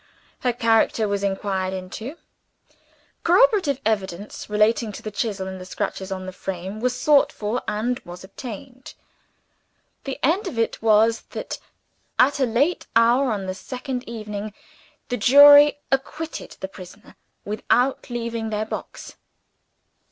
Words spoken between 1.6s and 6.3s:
into; corroborative evidence (relating to the chisel and the scratches on